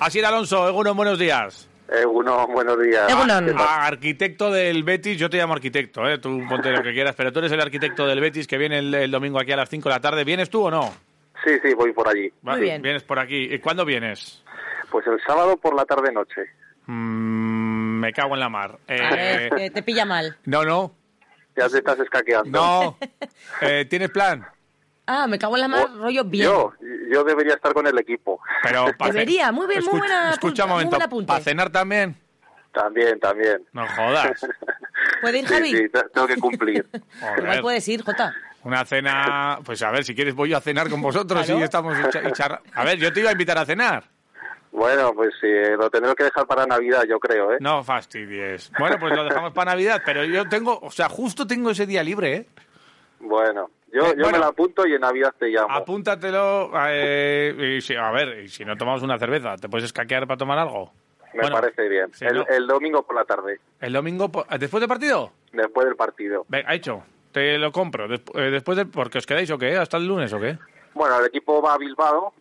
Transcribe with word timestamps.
Así 0.00 0.22
Alonso, 0.22 0.68
Egunon, 0.68 0.96
buenos 0.96 1.18
días. 1.18 1.68
Egunon, 1.88 2.52
buenos 2.52 2.80
días. 2.80 3.10
Egunon. 3.10 3.54
Ah, 3.56 3.86
arquitecto 3.86 4.50
del 4.50 4.82
Betis, 4.82 5.18
yo 5.18 5.30
te 5.30 5.36
llamo 5.36 5.54
arquitecto, 5.54 6.08
¿eh? 6.08 6.18
tú 6.18 6.42
ponte 6.48 6.70
lo 6.70 6.82
que 6.82 6.92
quieras, 6.92 7.14
pero 7.16 7.32
tú 7.32 7.38
eres 7.38 7.52
el 7.52 7.60
arquitecto 7.60 8.06
del 8.06 8.20
Betis 8.20 8.46
que 8.46 8.58
viene 8.58 8.78
el, 8.78 9.10
domingo 9.10 9.38
aquí 9.38 9.52
a 9.52 9.56
las 9.56 9.68
5 9.68 9.88
de 9.88 9.94
la 9.94 10.00
tarde. 10.00 10.24
¿Vienes 10.24 10.50
tú 10.50 10.64
o 10.64 10.70
no? 10.70 10.92
Sí, 11.44 11.52
sí, 11.62 11.74
voy 11.74 11.92
por 11.92 12.08
allí. 12.08 12.32
Muy 12.42 12.60
bien. 12.60 12.82
Vienes 12.82 13.02
por 13.02 13.18
aquí. 13.18 13.48
¿Y 13.50 13.58
cuándo 13.58 13.84
vienes? 13.84 14.42
Pues 14.90 15.06
el 15.06 15.20
sábado 15.26 15.56
por 15.56 15.74
la 15.74 15.84
tarde-noche. 15.84 16.42
Mm, 16.86 18.00
me 18.00 18.12
cago 18.12 18.34
en 18.34 18.40
la 18.40 18.48
mar. 18.48 18.78
Eh, 18.88 19.70
te 19.72 19.82
pilla 19.82 20.04
mal. 20.04 20.36
No, 20.46 20.64
no. 20.64 20.94
Ya 21.56 21.68
te 21.68 21.78
estás 21.78 21.98
escaqueando. 22.00 22.50
No. 22.50 22.98
Eh, 23.60 23.84
¿Tienes 23.88 24.10
plan? 24.10 24.44
Ah, 25.06 25.26
me 25.26 25.38
cago 25.38 25.56
en 25.56 25.60
la 25.60 25.68
mar, 25.68 25.88
oh, 25.92 25.98
rollo 25.98 26.24
bien. 26.24 26.44
Yo, 26.44 26.72
yo 27.12 27.24
debería 27.24 27.54
estar 27.54 27.74
con 27.74 27.86
el 27.86 27.98
equipo. 27.98 28.40
Pero 28.62 28.86
debería, 29.04 29.52
muy 29.52 29.66
bien, 29.66 29.84
muy 29.84 29.98
buena 29.98 30.30
Escucha 30.30 30.64
un 30.64 30.70
momento, 30.70 30.98
¿para 31.26 31.40
cenar 31.40 31.70
también? 31.70 32.16
También, 32.72 33.20
también. 33.20 33.64
No 33.72 33.86
jodas. 33.86 34.46
¿Puede 35.20 35.38
ir, 35.38 35.46
Javi? 35.46 35.70
Sí, 35.70 35.76
sí, 35.76 36.00
tengo 36.12 36.26
que 36.26 36.36
cumplir. 36.36 36.86
Igual 37.38 37.60
puedes 37.60 37.86
ir, 37.88 38.02
Jota. 38.02 38.34
Una 38.64 38.84
cena, 38.84 39.58
pues 39.64 39.82
a 39.82 39.90
ver, 39.90 40.04
si 40.04 40.14
quieres 40.14 40.34
voy 40.34 40.54
a 40.54 40.60
cenar 40.60 40.88
con 40.88 41.00
vosotros 41.00 41.48
y 41.48 41.62
estamos 41.62 41.96
A 42.74 42.84
ver, 42.84 42.98
yo 42.98 43.12
te 43.12 43.20
iba 43.20 43.28
a 43.28 43.32
invitar 43.32 43.58
a 43.58 43.66
cenar. 43.66 44.04
Bueno, 44.72 45.12
pues 45.14 45.32
sí, 45.40 45.46
lo 45.78 45.88
tendré 45.88 46.14
que 46.16 46.24
dejar 46.24 46.46
para 46.46 46.66
Navidad, 46.66 47.04
yo 47.08 47.20
creo, 47.20 47.52
¿eh? 47.52 47.58
No 47.60 47.84
fastidies. 47.84 48.72
Bueno, 48.76 48.96
pues 48.98 49.14
lo 49.14 49.22
dejamos 49.22 49.52
para 49.52 49.70
Navidad, 49.70 50.02
pero 50.04 50.24
yo 50.24 50.48
tengo, 50.48 50.80
o 50.80 50.90
sea, 50.90 51.08
justo 51.08 51.46
tengo 51.46 51.70
ese 51.70 51.86
día 51.86 52.02
libre, 52.02 52.34
¿eh? 52.34 52.46
Bueno, 53.20 53.70
yo, 53.94 54.30
me 54.30 54.38
lo 54.38 54.44
apunto 54.46 54.86
y 54.86 54.94
en 54.94 55.00
Navidad 55.00 55.32
te 55.38 55.46
llamo. 55.48 55.72
Apúntatelo. 55.72 56.72
Eh, 56.88 57.80
y 57.88 57.94
a 57.94 58.10
ver, 58.10 58.40
y 58.40 58.48
si 58.48 58.64
no 58.64 58.76
tomamos 58.76 59.02
una 59.02 59.18
cerveza, 59.18 59.56
¿te 59.56 59.68
puedes 59.68 59.84
escaquear 59.84 60.26
para 60.26 60.36
tomar 60.36 60.58
algo? 60.58 60.92
Me 61.34 61.50
parece 61.50 61.88
bien. 61.88 62.10
el, 62.20 62.66
domingo 62.66 63.02
por 63.02 63.16
la 63.16 63.24
tarde. 63.24 63.60
¿El 63.80 63.92
domingo 63.92 64.30
¿Después 64.58 64.80
del 64.80 64.88
partido? 64.88 65.32
Después 65.52 65.86
del 65.86 65.96
partido. 65.96 66.46
ha 66.50 66.74
hecho. 66.74 67.02
Te 67.32 67.58
lo 67.58 67.72
compro. 67.72 68.12
Eh, 68.12 68.50
después 68.50 68.76
de, 68.78 68.86
¿Porque 68.86 69.18
os 69.18 69.26
quedáis 69.26 69.50
o 69.50 69.58
qué? 69.58 69.76
¿Hasta 69.76 69.96
el 69.96 70.06
lunes 70.06 70.32
o 70.32 70.40
qué? 70.40 70.56
Bueno, 70.94 71.18
el 71.18 71.26
equipo 71.26 71.60
va 71.60 71.74
a 71.74 71.78
Bilbao. 71.78 72.32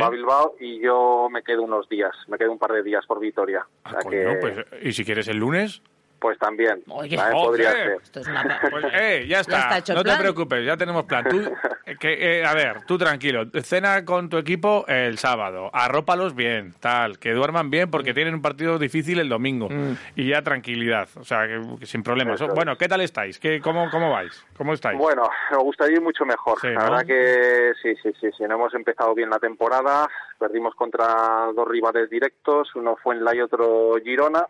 Va 0.00 0.06
a 0.06 0.10
Bilbao 0.10 0.54
y 0.60 0.80
yo 0.80 1.28
me 1.30 1.42
quedo 1.42 1.62
unos 1.62 1.88
días. 1.88 2.14
Me 2.28 2.38
quedo 2.38 2.52
un 2.52 2.58
par 2.58 2.72
de 2.72 2.82
días 2.82 3.04
por 3.06 3.18
Vitoria. 3.18 3.66
Ah, 3.84 3.98
pues, 4.02 4.66
¿Y 4.82 4.92
si 4.92 5.04
quieres 5.04 5.28
el 5.28 5.38
lunes? 5.38 5.82
Pues 6.22 6.38
también. 6.38 6.84
podría 6.86 7.72
ser. 7.72 7.98
Pues, 8.70 8.84
eh, 8.94 9.26
ya 9.28 9.40
está. 9.40 9.82
no 9.92 10.04
te 10.04 10.16
preocupes, 10.16 10.64
ya 10.64 10.76
tenemos 10.76 11.04
plan. 11.04 11.24
Tú, 11.28 11.52
que, 11.98 12.38
eh, 12.38 12.46
a 12.46 12.54
ver, 12.54 12.84
tú 12.86 12.96
tranquilo. 12.96 13.46
Cena 13.64 14.04
con 14.04 14.28
tu 14.28 14.38
equipo 14.38 14.84
el 14.86 15.18
sábado. 15.18 15.68
Arrópalos 15.72 16.36
bien, 16.36 16.74
tal. 16.78 17.18
Que 17.18 17.32
duerman 17.32 17.70
bien 17.70 17.90
porque 17.90 18.12
mm. 18.12 18.14
tienen 18.14 18.34
un 18.34 18.42
partido 18.42 18.78
difícil 18.78 19.18
el 19.18 19.28
domingo. 19.28 19.68
Mm. 19.68 19.96
Y 20.14 20.28
ya 20.28 20.42
tranquilidad. 20.42 21.08
O 21.16 21.24
sea, 21.24 21.48
que, 21.48 21.86
sin 21.86 22.04
problemas. 22.04 22.40
bueno, 22.54 22.78
¿qué 22.78 22.86
tal 22.86 23.00
estáis? 23.00 23.40
¿Qué, 23.40 23.60
cómo, 23.60 23.90
¿Cómo 23.90 24.12
vais? 24.12 24.46
¿Cómo 24.56 24.74
estáis? 24.74 24.96
Bueno, 24.96 25.28
me 25.50 25.56
gustaría 25.56 25.96
ir 25.96 26.02
mucho 26.02 26.24
mejor. 26.24 26.56
la 26.62 26.84
verdad 26.84 27.04
que 27.04 27.72
sí, 27.82 27.96
sí, 28.00 28.12
sí, 28.20 28.28
sí. 28.38 28.44
No 28.44 28.54
hemos 28.54 28.74
empezado 28.74 29.12
bien 29.12 29.28
la 29.28 29.40
temporada. 29.40 30.08
Perdimos 30.38 30.76
contra 30.76 31.50
dos 31.52 31.66
rivales 31.66 32.08
directos. 32.08 32.68
Uno 32.76 32.96
fue 33.02 33.16
en 33.16 33.24
la 33.24 33.34
y 33.34 33.40
otro 33.40 33.94
Girona 34.04 34.46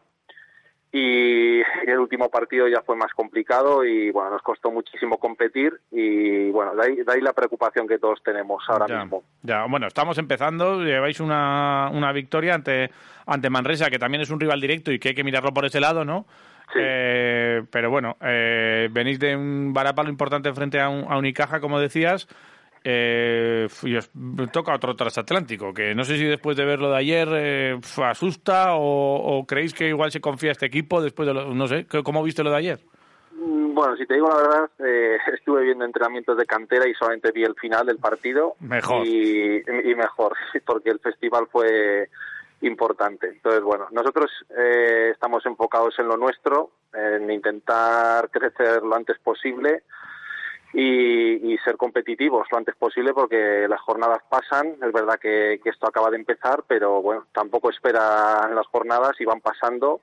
y 0.95 1.63
el 1.87 1.99
último 1.99 2.29
partido 2.29 2.69
ya 2.69 2.83
fue 2.83 2.97
más 2.97 3.13
complicado 3.15 3.83
y 3.83 4.11
bueno 4.11 4.29
nos 4.29 4.43
costó 4.43 4.71
muchísimo 4.71 5.17
competir 5.17 5.73
y 5.91 6.51
bueno 6.51 6.75
de 6.77 7.05
ahí, 7.09 7.21
la 7.23 7.33
preocupación 7.33 7.89
que 7.89 7.99
todos 7.99 8.23
tenemos 8.23 8.63
ahora 8.69 8.99
mismo. 8.99 9.23
ya 9.43 9.65
bueno 9.65 9.87
estamos 9.87 10.19
empezando 10.19 10.85
lleváis 10.85 11.19
una, 11.21 11.89
una 11.91 12.13
victoria 12.13 12.55
ante 12.55 12.91
ante 13.25 13.49
Manresa 13.49 13.89
que 13.89 13.99
también 13.99 14.21
es 14.21 14.29
un 14.29 14.39
rival 14.39 14.61
directo 14.61 14.93
y 14.93 14.99
que 14.99 15.11
hay 15.11 15.15
que 15.15 15.25
mirarlo 15.25 15.55
por 15.55 15.65
ese 15.65 15.81
lado 15.81 16.05
no 16.05 16.27
eh, 16.75 17.63
pero 17.71 17.89
bueno 17.91 18.19
eh, 18.21 18.91
venís 18.93 19.19
de 19.19 19.35
un 19.35 19.73
varapalo 19.73 20.11
importante 20.11 20.53
frente 20.53 20.79
a, 20.79 20.91
un, 20.91 21.11
a 21.11 21.17
Unicaja 21.17 21.61
como 21.61 21.81
decías 21.81 22.29
eh, 22.85 23.69
y 23.83 23.97
os 23.97 24.11
toca 24.53 24.75
otro 24.75 24.95
transatlántico, 24.97 25.73
que 25.73 25.95
no 25.95 26.05
sé 26.05 26.17
si 26.17 26.25
después 26.25 26.57
de 26.57 26.65
verlo 26.65 26.91
de 26.91 26.97
ayer 26.97 27.29
eh, 27.33 27.81
asusta 28.05 28.75
o, 28.75 29.45
creéis 29.47 29.75
que 29.75 29.89
igual 29.89 30.11
se 30.11 30.21
confía 30.21 30.53
este 30.53 30.67
equipo 30.67 31.01
después 31.01 31.27
de 31.27 31.35
lo, 31.35 31.55
no 31.55 31.67
sé, 31.67 31.87
¿cómo 32.05 32.23
viste 32.23 32.43
lo 32.43 32.51
de 32.51 32.57
ayer? 32.57 32.81
Mm, 33.33 33.75
bueno, 33.75 33.97
si 33.97 34.07
te 34.07 34.15
digo 34.15 34.29
la 34.29 34.37
verdad, 34.37 34.71
eh, 34.85 35.19
estuve 35.35 35.63
viendo 35.65 35.85
entrenamientos 35.85 36.37
de 36.37 36.47
cantera 36.47 36.89
y 36.89 36.95
solamente 36.95 37.33
vi 37.33 37.45
el 37.45 37.55
final 37.55 37.87
del 37.87 37.99
partido. 37.99 38.55
Mejor. 38.61 39.07
Y, 39.07 39.63
y 39.85 39.95
mejor, 39.95 40.35
porque 40.67 40.91
el 40.91 40.99
festival 40.99 41.47
fue 41.51 42.09
importante. 42.63 43.29
Entonces, 43.29 43.63
bueno, 43.63 43.87
nosotros 43.91 44.31
eh, 44.57 45.11
estamos 45.13 45.45
enfocados 45.47 45.99
en 45.99 46.09
lo 46.09 46.17
nuestro, 46.17 46.71
en 46.93 47.31
intentar 47.31 48.31
crecer 48.31 48.83
lo 48.83 48.95
antes 48.95 49.19
posible 49.19 49.83
y, 50.73 51.57
ser 51.65 51.77
competitivos 51.77 52.49
lo 52.51 52.59
antes 52.59 52.75
posible 52.75 53.13
porque 53.13 53.67
las 53.69 53.81
jornadas 53.81 54.23
pasan. 54.29 54.77
Es 54.83 54.93
verdad 54.93 55.19
que, 55.21 55.61
esto 55.65 55.87
acaba 55.87 56.11
de 56.11 56.17
empezar, 56.17 56.65
pero 56.67 57.01
bueno, 57.01 57.27
tampoco 57.33 57.71
esperan 57.71 58.55
las 58.55 58.67
jornadas 58.67 59.13
y 59.21 59.25
van 59.25 59.41
pasando. 59.41 60.01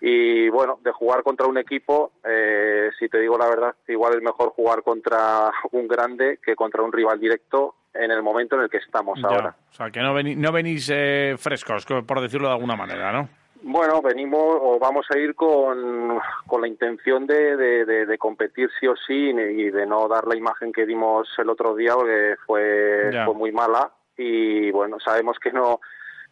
Y 0.00 0.48
bueno, 0.48 0.80
de 0.82 0.90
jugar 0.90 1.22
contra 1.22 1.46
un 1.46 1.56
equipo, 1.58 2.12
eh, 2.24 2.90
si 2.98 3.08
te 3.08 3.20
digo 3.20 3.38
la 3.38 3.48
verdad, 3.48 3.74
igual 3.86 4.14
es 4.14 4.22
mejor 4.22 4.50
jugar 4.50 4.82
contra 4.82 5.52
un 5.70 5.86
grande 5.86 6.40
que 6.44 6.56
contra 6.56 6.82
un 6.82 6.92
rival 6.92 7.20
directo 7.20 7.76
en 7.94 8.10
el 8.10 8.22
momento 8.22 8.56
en 8.56 8.62
el 8.62 8.68
que 8.68 8.78
estamos 8.78 9.22
ahora. 9.22 9.54
O 9.70 9.74
sea, 9.74 9.90
que 9.90 10.00
no, 10.00 10.12
no 10.20 10.52
venís 10.52 10.90
eh, 10.92 11.36
frescos, 11.38 11.86
por 11.86 12.20
decirlo 12.20 12.48
de 12.48 12.54
alguna 12.54 12.74
manera, 12.74 13.12
¿no? 13.12 13.28
Bueno, 13.64 14.02
venimos 14.02 14.58
o 14.60 14.78
vamos 14.80 15.06
a 15.14 15.18
ir 15.18 15.36
con, 15.36 16.18
con 16.48 16.60
la 16.60 16.66
intención 16.66 17.26
de, 17.26 17.56
de, 17.56 18.18
competir 18.18 18.68
sí 18.80 18.88
o 18.88 18.96
sí 18.96 19.30
y 19.30 19.70
de 19.70 19.86
no 19.86 20.08
dar 20.08 20.26
la 20.26 20.36
imagen 20.36 20.72
que 20.72 20.84
dimos 20.84 21.28
el 21.38 21.48
otro 21.48 21.76
día 21.76 21.94
porque 21.94 22.34
fue, 22.44 23.10
fue 23.24 23.34
muy 23.34 23.52
mala. 23.52 23.92
Y 24.16 24.70
bueno, 24.72 24.98
sabemos 24.98 25.38
que 25.38 25.52
no 25.52 25.80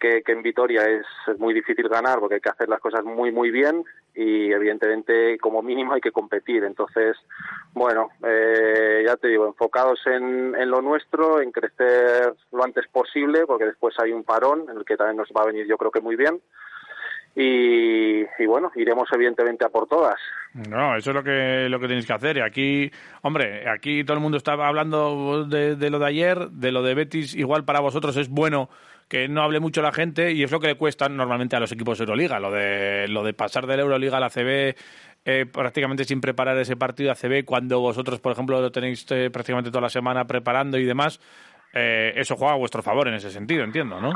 que, 0.00 0.22
en 0.26 0.42
Vitoria 0.42 0.82
es, 0.88 1.06
muy 1.38 1.54
difícil 1.54 1.88
ganar 1.88 2.18
porque 2.18 2.36
hay 2.36 2.40
que 2.40 2.48
hacer 2.48 2.68
las 2.68 2.80
cosas 2.80 3.04
muy 3.04 3.30
muy 3.30 3.50
bien 3.50 3.84
y 4.14 4.50
evidentemente 4.50 5.38
como 5.38 5.62
mínimo 5.62 5.92
hay 5.92 6.00
que 6.00 6.10
competir. 6.10 6.64
Entonces, 6.64 7.16
bueno, 7.74 8.08
eh, 8.26 9.04
ya 9.06 9.16
te 9.16 9.28
digo, 9.28 9.46
enfocados 9.46 10.00
en, 10.06 10.56
en 10.56 10.70
lo 10.70 10.82
nuestro, 10.82 11.40
en 11.40 11.52
crecer 11.52 12.34
lo 12.50 12.64
antes 12.64 12.88
posible 12.88 13.46
porque 13.46 13.66
después 13.66 13.94
hay 14.00 14.12
un 14.12 14.24
parón 14.24 14.66
en 14.68 14.78
el 14.78 14.84
que 14.84 14.96
también 14.96 15.18
nos 15.18 15.28
va 15.28 15.42
a 15.42 15.46
venir 15.46 15.66
yo 15.66 15.78
creo 15.78 15.92
que 15.92 16.00
muy 16.00 16.16
bien 16.16 16.40
y, 17.34 18.46
bueno, 18.46 18.70
iremos 18.74 19.08
evidentemente 19.12 19.64
a 19.64 19.68
por 19.68 19.86
todas. 19.86 20.16
No, 20.68 20.96
eso 20.96 21.10
es 21.10 21.16
lo 21.16 21.22
que, 21.22 21.68
lo 21.68 21.78
que 21.78 21.86
tenéis 21.86 22.06
que 22.06 22.12
hacer. 22.12 22.36
Y 22.38 22.40
aquí, 22.40 22.90
hombre, 23.22 23.68
aquí 23.68 24.04
todo 24.04 24.16
el 24.16 24.22
mundo 24.22 24.36
estaba 24.36 24.66
hablando 24.66 25.44
de, 25.44 25.90
lo 25.90 25.98
de 25.98 26.06
ayer, 26.06 26.50
de 26.50 26.72
lo 26.72 26.82
de 26.82 26.94
Betis, 26.94 27.34
igual 27.34 27.64
para 27.64 27.80
vosotros 27.80 28.16
es 28.16 28.28
bueno 28.28 28.68
que 29.08 29.28
no 29.28 29.42
hable 29.42 29.58
mucho 29.58 29.82
la 29.82 29.92
gente 29.92 30.32
y 30.32 30.44
es 30.44 30.52
lo 30.52 30.60
que 30.60 30.68
le 30.68 30.76
cuesta 30.76 31.08
normalmente 31.08 31.56
a 31.56 31.60
los 31.60 31.72
equipos 31.72 31.98
de 31.98 32.04
Euroliga, 32.04 32.38
lo 32.38 32.50
de, 32.52 33.08
lo 33.08 33.24
de 33.24 33.32
pasar 33.32 33.66
de 33.66 33.76
la 33.76 33.82
Euroliga 33.82 34.18
a 34.18 34.20
la 34.20 34.30
CB 34.30 34.76
eh, 35.24 35.46
prácticamente 35.46 36.04
sin 36.04 36.20
preparar 36.20 36.56
ese 36.58 36.76
partido 36.76 37.10
a 37.10 37.14
CB 37.14 37.44
cuando 37.44 37.80
vosotros, 37.80 38.20
por 38.20 38.32
ejemplo, 38.32 38.60
lo 38.60 38.70
tenéis 38.70 39.04
eh, 39.10 39.30
prácticamente 39.30 39.70
toda 39.70 39.82
la 39.82 39.90
semana 39.90 40.24
preparando 40.26 40.78
y 40.78 40.84
demás. 40.84 41.20
Eh, 41.72 42.12
eso 42.16 42.36
juega 42.36 42.54
a 42.54 42.56
vuestro 42.56 42.82
favor 42.82 43.08
en 43.08 43.14
ese 43.14 43.30
sentido, 43.30 43.64
entiendo, 43.64 44.00
¿no? 44.00 44.12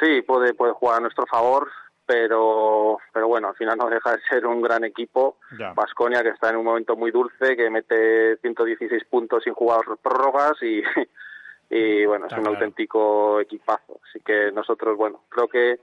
Sí, 0.00 0.22
puede, 0.22 0.54
puede 0.54 0.72
jugar 0.72 0.98
a 0.98 1.00
nuestro 1.00 1.24
favor 1.26 1.68
pero 2.06 2.98
pero 3.12 3.28
bueno, 3.28 3.48
al 3.48 3.56
final 3.56 3.76
no 3.76 3.90
deja 3.90 4.12
de 4.12 4.22
ser 4.28 4.46
un 4.46 4.62
gran 4.62 4.84
equipo. 4.84 5.36
Vasconia 5.74 6.22
que 6.22 6.30
está 6.30 6.50
en 6.50 6.56
un 6.56 6.64
momento 6.64 6.96
muy 6.96 7.10
dulce, 7.10 7.56
que 7.56 7.68
mete 7.68 8.36
116 8.38 9.04
puntos 9.04 9.42
sin 9.44 9.54
jugar 9.54 9.80
prórrogas 10.02 10.62
y, 10.62 10.82
y 11.70 12.06
bueno, 12.06 12.26
es 12.26 12.32
un 12.38 12.46
auténtico 12.46 13.40
equipazo. 13.40 14.00
Así 14.08 14.20
que 14.20 14.52
nosotros, 14.52 14.96
bueno, 14.96 15.22
creo 15.28 15.48
que 15.48 15.80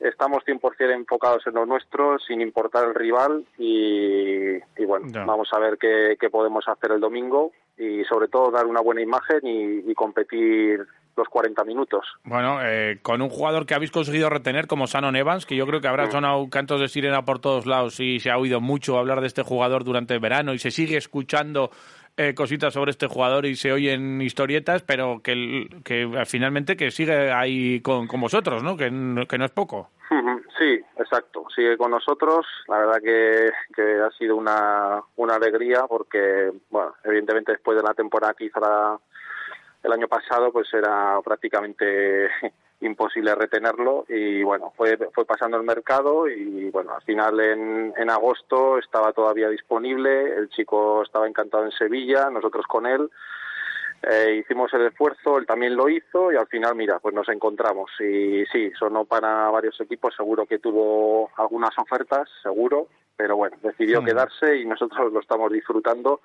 estamos 0.00 0.42
100% 0.44 0.92
enfocados 0.92 1.46
en 1.46 1.54
lo 1.54 1.66
nuestro, 1.66 2.18
sin 2.18 2.40
importar 2.40 2.88
el 2.88 2.94
rival 2.94 3.44
y, 3.58 4.56
y 4.56 4.84
bueno, 4.86 5.06
vamos 5.26 5.50
a 5.52 5.58
ver 5.58 5.76
qué, 5.78 6.16
qué, 6.18 6.30
podemos 6.30 6.66
hacer 6.66 6.92
el 6.92 7.00
domingo 7.00 7.52
y 7.76 8.04
sobre 8.04 8.28
todo 8.28 8.50
dar 8.50 8.66
una 8.66 8.80
buena 8.80 9.02
imagen 9.02 9.40
y, 9.46 9.90
y 9.90 9.94
competir 9.94 10.86
los 11.20 11.28
40 11.28 11.64
minutos. 11.64 12.04
Bueno, 12.24 12.58
eh, 12.62 12.98
con 13.02 13.22
un 13.22 13.28
jugador 13.28 13.66
que 13.66 13.74
habéis 13.74 13.90
conseguido 13.90 14.28
retener 14.28 14.66
como 14.66 14.86
Shannon 14.86 15.16
Evans, 15.16 15.46
que 15.46 15.56
yo 15.56 15.66
creo 15.66 15.80
que 15.80 15.88
habrá 15.88 16.06
mm. 16.06 16.10
sonado 16.12 16.50
cantos 16.50 16.80
de 16.80 16.88
sirena 16.88 17.24
por 17.24 17.38
todos 17.38 17.66
lados 17.66 18.00
y 18.00 18.20
se 18.20 18.30
ha 18.30 18.38
oído 18.38 18.60
mucho 18.60 18.98
hablar 18.98 19.20
de 19.20 19.26
este 19.26 19.42
jugador 19.42 19.84
durante 19.84 20.14
el 20.14 20.20
verano 20.20 20.52
y 20.54 20.58
se 20.58 20.70
sigue 20.70 20.96
escuchando 20.96 21.70
eh, 22.16 22.34
cositas 22.34 22.74
sobre 22.74 22.90
este 22.90 23.06
jugador 23.06 23.46
y 23.46 23.54
se 23.54 23.72
oyen 23.72 24.20
historietas, 24.20 24.82
pero 24.82 25.20
que, 25.22 25.68
que 25.84 26.10
finalmente 26.26 26.76
que 26.76 26.90
sigue 26.90 27.30
ahí 27.30 27.80
con, 27.80 28.06
con 28.06 28.20
vosotros, 28.20 28.62
¿no? 28.62 28.76
Que, 28.76 28.86
que 29.28 29.38
no 29.38 29.44
es 29.44 29.50
poco. 29.52 29.90
Sí, 30.58 30.78
exacto. 30.98 31.46
Sigue 31.54 31.78
con 31.78 31.90
nosotros. 31.90 32.44
La 32.68 32.78
verdad 32.78 33.00
que, 33.02 33.50
que 33.74 34.00
ha 34.02 34.10
sido 34.10 34.36
una, 34.36 35.00
una 35.16 35.36
alegría 35.36 35.86
porque, 35.88 36.52
bueno, 36.68 36.94
evidentemente 37.04 37.52
después 37.52 37.78
de 37.78 37.82
la 37.82 37.94
temporada 37.94 38.34
que 38.34 38.44
hizo 38.44 38.60
el 39.82 39.92
año 39.92 40.08
pasado, 40.08 40.52
pues 40.52 40.72
era 40.74 41.20
prácticamente 41.24 42.28
imposible 42.80 43.34
retenerlo 43.34 44.04
y 44.08 44.42
bueno, 44.42 44.72
fue, 44.76 44.96
fue 45.12 45.24
pasando 45.24 45.56
el 45.56 45.62
mercado 45.64 46.28
y 46.28 46.70
bueno, 46.70 46.94
al 46.94 47.02
final 47.02 47.40
en, 47.40 47.92
en 47.96 48.10
agosto 48.10 48.78
estaba 48.78 49.12
todavía 49.12 49.48
disponible, 49.48 50.34
el 50.36 50.48
chico 50.48 51.02
estaba 51.02 51.28
encantado 51.28 51.64
en 51.64 51.72
Sevilla, 51.72 52.30
nosotros 52.30 52.66
con 52.66 52.86
él, 52.86 53.10
eh, 54.02 54.36
hicimos 54.40 54.72
el 54.72 54.86
esfuerzo, 54.86 55.36
él 55.36 55.46
también 55.46 55.76
lo 55.76 55.88
hizo 55.88 56.32
y 56.32 56.36
al 56.36 56.46
final, 56.46 56.74
mira, 56.74 56.98
pues 57.00 57.14
nos 57.14 57.28
encontramos. 57.28 57.90
Y 58.00 58.46
sí, 58.46 58.72
sonó 58.78 59.04
para 59.04 59.50
varios 59.50 59.78
equipos, 59.80 60.14
seguro 60.16 60.46
que 60.46 60.58
tuvo 60.58 61.30
algunas 61.36 61.76
ofertas, 61.78 62.28
seguro, 62.42 62.88
pero 63.16 63.36
bueno, 63.36 63.56
decidió 63.62 64.02
quedarse 64.02 64.56
y 64.56 64.64
nosotros 64.64 65.12
lo 65.12 65.20
estamos 65.20 65.52
disfrutando. 65.52 66.20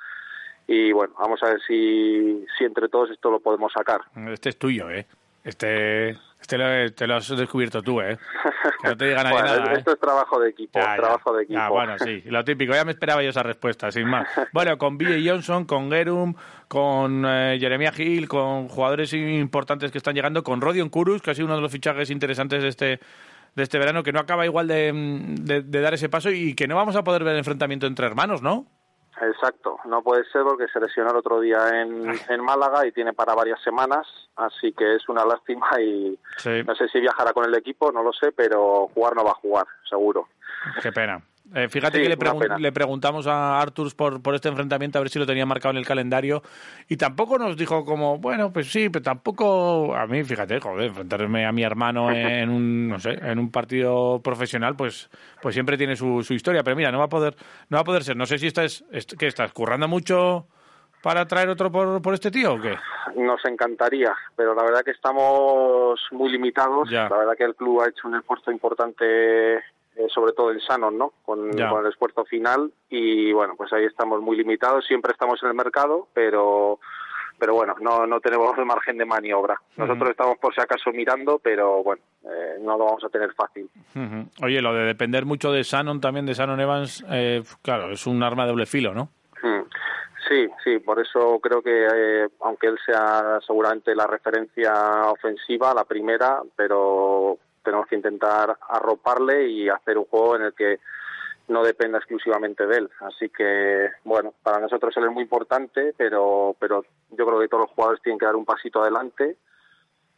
Y 0.68 0.92
bueno, 0.92 1.14
vamos 1.20 1.42
a 1.44 1.48
ver 1.48 1.62
si, 1.68 2.46
si 2.58 2.64
entre 2.64 2.90
todos 2.90 3.12
esto 3.12 3.30
lo 3.30 3.40
podemos 3.40 3.72
sacar. 3.74 4.02
Este 4.32 4.50
es 4.50 4.58
tuyo, 4.58 4.90
¿eh? 4.90 5.06
Este 5.44 6.18
este 6.46 6.60
lo, 6.60 6.94
te 6.94 7.08
lo 7.08 7.16
has 7.16 7.28
descubierto 7.36 7.82
tú, 7.82 8.02
¿eh? 8.02 8.20
Que 8.84 8.90
no 8.90 8.98
te 8.98 9.06
diga 9.06 9.24
nadie 9.24 9.42
nada, 9.42 9.74
Esto 9.74 9.94
es 9.94 10.00
trabajo 10.00 10.40
de 10.40 10.50
equipo, 10.50 10.80
trabajo 10.80 11.36
de 11.36 11.44
equipo. 11.44 11.70
bueno, 11.70 11.98
sí, 11.98 12.22
lo 12.26 12.44
típico. 12.44 12.74
Ya 12.74 12.86
me 12.86 12.92
esperaba 12.92 13.24
yo 13.24 13.32
esa 13.32 13.42
respuesta, 13.42 13.92
sin 13.92 14.08
más. 14.08 14.28
Bueno, 14.54 14.78
con 14.78 14.96
Billy 14.96 15.28
Johnson, 15.28 15.66
con 15.66 15.90
Gerum, 15.90 16.36
con 16.68 17.26
eh, 17.26 17.58
Jeremia 17.60 17.92
Hill, 17.98 18.28
con 18.28 18.68
jugadores 18.68 19.12
importantes 19.14 19.92
que 19.92 19.98
están 19.98 20.14
llegando, 20.14 20.44
con 20.44 20.62
Rodion 20.62 20.90
Kurus, 20.90 21.24
que 21.24 21.32
ha 21.32 21.34
sido 21.34 21.48
uno 21.48 21.56
de 21.56 21.62
los 21.62 21.72
fichajes 21.72 22.12
interesantes 22.12 22.62
de 22.62 22.70
este 22.70 23.00
de 23.56 23.64
este 23.64 23.80
verano, 23.80 24.04
que 24.04 24.12
no 24.12 24.20
acaba 24.20 24.46
igual 24.46 24.68
de, 24.68 24.92
de 25.66 25.82
dar 25.82 25.96
ese 25.96 26.10
paso 26.10 26.30
y 26.30 26.54
que 26.54 26.68
no 26.68 26.76
vamos 26.76 26.96
a 26.96 27.04
poder 27.04 27.24
ver 27.24 27.34
el 27.34 27.40
enfrentamiento 27.40 27.88
entre 27.88 28.06
hermanos, 28.06 28.42
¿no? 28.42 28.68
Exacto, 29.22 29.80
no 29.86 30.02
puede 30.02 30.26
ser 30.26 30.44
porque 30.44 30.68
se 30.68 30.80
lesionó 30.80 31.12
el 31.12 31.18
otro 31.18 31.40
día 31.40 31.70
en, 31.82 32.12
en 32.28 32.42
Málaga 32.44 32.86
y 32.86 32.92
tiene 32.92 33.14
para 33.14 33.34
varias 33.34 33.62
semanas, 33.62 34.06
así 34.36 34.74
que 34.74 34.96
es 34.96 35.08
una 35.08 35.26
lástima 35.26 35.68
y 35.82 36.20
no 36.66 36.76
sé 36.76 36.90
si 36.90 37.00
viajará 37.00 37.32
con 37.32 37.46
el 37.46 37.56
equipo, 37.56 37.92
no 37.92 38.04
lo 38.04 38.12
sé, 38.12 38.34
pero 38.34 38.90
jugar 38.94 39.16
no 39.16 39.24
va 39.24 39.32
a 39.32 39.36
jugar, 39.36 39.66
seguro. 39.90 40.28
Qué 40.82 40.92
pena. 40.92 41.22
Eh, 41.54 41.70
fíjate 41.70 42.02
que 42.02 42.10
le, 42.10 42.72
preguntamos 42.72 43.28
a 43.28 43.62
Arturs 43.62 43.94
por, 43.94 44.22
por 44.22 44.34
este 44.34 44.50
enfrentamiento 44.50 44.98
a 44.98 45.02
ver 45.02 45.10
si 45.10 45.20
lo 45.20 45.26
tenía 45.26 45.46
marcado 45.46 45.72
en 45.72 45.78
el 45.78 45.86
calendario 45.86 46.42
y 46.90 46.98
tampoco 46.98 47.38
nos 47.38 47.56
dijo 47.56 47.86
como, 47.86 48.18
bueno, 48.18 48.52
pues 48.52 48.72
sí, 48.72 48.90
pero 48.90 49.04
tampoco 49.04 49.96
a 49.96 50.08
mí, 50.08 50.24
fíjate, 50.24 50.60
joder, 50.60 50.88
enfrentarme 50.88 51.46
a 51.46 51.52
mi 51.52 51.64
hermano 51.64 52.12
en 52.12 52.50
un, 52.50 52.90
no 52.90 53.00
sé, 53.00 53.12
en 53.22 53.38
un 53.38 53.52
partido 53.52 54.22
profesional, 54.24 54.76
pues 54.76 55.10
pues 55.42 55.54
siempre 55.54 55.78
tiene 55.78 55.96
su, 55.96 56.24
su 56.24 56.34
historia, 56.34 56.64
pero 56.64 56.76
mira, 56.76 56.92
no 56.92 56.98
va 56.98 57.06
a 57.06 57.10
poder 57.10 57.36
no 57.70 57.78
va 57.78 57.82
a 57.82 57.86
poder 57.86 58.04
ser. 58.04 58.18
No 58.18 58.26
sé 58.26 58.38
si 58.40 58.48
estás 58.48 58.84
que 59.18 59.28
estás 59.28 59.54
currando 59.54 59.88
mucho 59.88 60.48
para 61.06 61.28
traer 61.28 61.50
otro 61.50 61.72
por, 61.72 62.02
por 62.02 62.16
este 62.16 62.32
tío 62.32 62.56
o 62.56 62.60
qué? 62.60 62.76
Nos 63.16 63.46
encantaría, 63.46 64.12
pero 64.36 64.56
la 64.56 64.64
verdad 64.64 64.82
que 64.84 64.90
estamos 64.90 66.00
muy 66.12 66.32
limitados. 66.32 66.90
La 66.90 67.08
verdad 67.08 67.34
que 67.38 67.44
el 67.44 67.56
club 67.56 67.82
ha 67.82 67.90
hecho 67.90 68.08
un 68.08 68.16
esfuerzo 68.16 68.52
importante 68.52 69.64
eh, 69.96 70.08
sobre 70.14 70.34
todo 70.34 70.52
en 70.52 70.60
Sanon, 70.60 70.98
¿no? 70.98 71.14
Con, 71.24 71.50
el 71.50 71.88
esfuerzo 71.88 72.26
final 72.26 72.72
y 72.90 73.32
bueno, 73.32 73.56
pues 73.58 73.72
ahí 73.74 73.86
estamos 73.86 74.22
muy 74.22 74.38
limitados, 74.38 74.86
siempre 74.86 75.12
estamos 75.12 75.42
en 75.44 75.50
el 75.50 75.56
mercado, 75.56 76.08
pero 76.14 76.80
pero 77.38 77.54
bueno, 77.54 77.76
no, 77.82 78.08
no 78.08 78.22
tenemos 78.22 78.58
margen 78.66 78.98
de 78.98 79.06
maniobra. 79.06 79.60
Nosotros 79.76 80.12
estamos 80.12 80.38
por 80.38 80.56
si 80.56 80.62
acaso 80.62 80.92
mirando, 80.92 81.40
pero 81.40 81.84
bueno, 81.84 82.02
eh, 82.24 82.58
no 82.62 82.78
lo 82.78 82.86
vamos 82.86 83.04
a 83.04 83.10
tener 83.10 83.34
fácil. 83.34 83.70
Oye, 84.42 84.62
lo 84.62 84.74
de 84.74 84.86
depender 84.86 85.26
mucho 85.26 85.52
de 85.52 85.66
Sanon 85.66 86.00
también, 86.00 86.26
de 86.26 86.34
Sanon 86.34 86.62
Evans, 86.62 87.04
eh, 87.10 87.44
claro, 87.62 87.92
es 87.92 88.08
un 88.08 88.24
arma 88.24 88.44
de 88.44 88.52
doble 88.52 88.66
filo, 88.66 88.94
¿no? 88.94 89.10
Mm. 89.44 89.64
Sí, 90.28 90.48
sí, 90.64 90.80
por 90.80 91.00
eso 91.00 91.40
creo 91.40 91.62
que 91.62 92.28
aunque 92.42 92.68
él 92.68 92.80
sea 92.84 93.40
seguramente 93.46 93.94
la 93.94 94.08
referencia 94.08 94.74
ofensiva, 95.12 95.74
la 95.74 95.84
primera, 95.84 96.42
pero 96.56 97.38
tenemos 97.66 97.88
que 97.88 97.96
intentar 97.98 98.58
arroparle 98.70 99.50
y 99.50 99.68
hacer 99.68 99.98
un 99.98 100.06
juego 100.06 100.38
en 100.38 100.44
el 100.44 100.54
que 100.54 100.80
no 101.48 101.64
dependa 101.64 101.98
exclusivamente 101.98 102.66
de 102.66 102.78
él. 102.78 102.90
Así 103.02 103.30
que, 103.30 103.90
bueno, 104.04 104.34
para 104.42 104.60
nosotros 104.60 104.96
él 104.98 105.06
es 105.06 105.12
muy 105.12 105.24
importante, 105.24 105.94
pero, 105.98 106.56
pero 106.60 106.86
yo 107.12 107.26
creo 107.26 107.40
que 107.40 107.48
todos 107.48 107.64
los 107.64 107.72
jugadores 107.72 108.02
tienen 108.02 108.20
que 108.20 108.26
dar 108.26 108.36
un 108.36 108.46
pasito 108.46 108.82
adelante, 108.82 109.36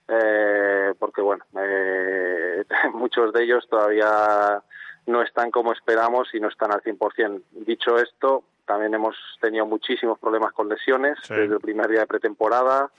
eh, 0.07 0.93
porque, 0.99 1.21
bueno, 1.21 1.43
eh, 1.59 2.63
muchos 2.93 3.33
de 3.33 3.43
ellos 3.43 3.67
todavía 3.69 4.61
no 5.07 5.21
están 5.21 5.51
como 5.51 5.73
esperamos 5.73 6.33
y 6.33 6.39
no 6.39 6.49
están 6.49 6.71
al 6.71 6.81
100%. 6.81 7.41
Dicho 7.65 7.97
esto, 7.97 8.43
también 8.65 8.93
hemos 8.93 9.15
tenido 9.41 9.65
muchísimos 9.65 10.19
problemas 10.19 10.53
con 10.53 10.69
lesiones 10.69 11.17
desde 11.27 11.55
el 11.55 11.59
primer 11.61 11.87
día 11.87 12.01
de 12.01 12.07
pretemporada. 12.07 12.89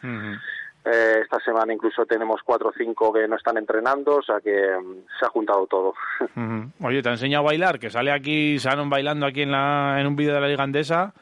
Eh, 0.85 1.21
esta 1.23 1.39
semana 1.41 1.73
incluso 1.73 2.07
tenemos 2.07 2.41
cuatro 2.43 2.71
o 2.71 2.73
cinco 2.73 3.13
que 3.13 3.27
no 3.29 3.37
están 3.37 3.59
entrenando, 3.59 4.17
o 4.17 4.23
sea 4.23 4.41
que 4.41 4.51
mm, 4.51 5.07
se 5.19 5.27
ha 5.27 5.29
juntado 5.29 5.67
todo. 5.67 5.95
Oye, 6.83 7.03
te 7.03 7.09
ha 7.09 7.13
enseñado 7.13 7.45
a 7.45 7.51
bailar, 7.51 7.79
que 7.79 7.91
sale 7.91 8.11
aquí, 8.11 8.59
salen 8.59 8.89
bailando 8.89 9.27
aquí 9.27 9.43
en, 9.43 9.53
la, 9.53 10.01
en 10.01 10.07
un 10.07 10.17
vídeo 10.17 10.35
de 10.35 10.41
la 10.41 10.49
Liga 10.49 10.63
Andesa, 10.63 11.13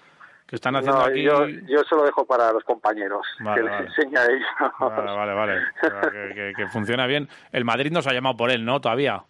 que 0.47 0.56
están 0.56 0.76
haciendo 0.76 1.00
aquí... 1.00 1.23
Yo, 1.23 1.47
yo 1.49 1.82
se 1.88 1.97
lo 1.97 2.05
dejo 2.05 2.25
para 2.25 2.53
los 2.53 2.62
compañeros, 2.64 3.26
que 3.38 3.62
les 3.62 3.81
enseña 3.81 4.20
a 4.20 4.26
ellos. 4.26 4.47
Vale, 4.79 5.17
vale, 5.17 5.35
vale, 5.35 6.35
que, 6.35 6.53
que, 6.56 6.67
funciona 6.69 7.06
bien. 7.06 7.29
El 7.50 7.64
Madrid 7.64 7.91
nos 7.91 8.06
ha 8.06 8.12
llamado 8.12 8.37
por 8.37 8.50
él, 8.50 8.64
¿no? 8.64 8.81
Todavía. 8.81 9.25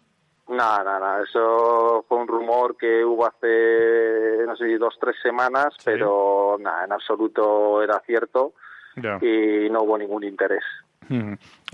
Nada, 0.49 0.99
nada, 0.99 1.23
eso 1.23 2.05
fue 2.07 2.19
un 2.19 2.27
rumor 2.27 2.77
que 2.77 3.03
hubo 3.03 3.25
hace, 3.25 4.45
no 4.45 4.55
sé, 4.55 4.77
dos, 4.77 4.95
tres 4.99 5.15
semanas, 5.21 5.75
pero 5.83 6.57
nada, 6.59 6.85
en 6.85 6.93
absoluto 6.93 7.81
era 7.81 7.99
cierto 8.05 8.53
y 8.97 9.69
no 9.69 9.83
hubo 9.83 9.97
ningún 9.97 10.23
interés. 10.23 10.63